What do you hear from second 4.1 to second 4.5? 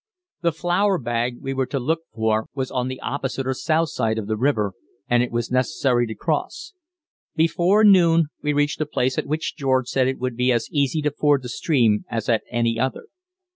of the